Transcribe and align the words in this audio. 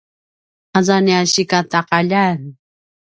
aza 0.77 0.97
nia 1.05 1.21
sikataqaljan 1.31 2.39